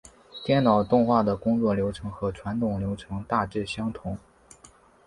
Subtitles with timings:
[0.43, 4.17] 电脑动画的工作流程和传统流程大致相同。